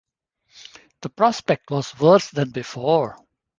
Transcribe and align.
The 1.03 1.09
prospect 1.09 1.69
was 1.69 1.95
worse 1.99 2.31
than 2.31 2.49
before. 2.49 3.23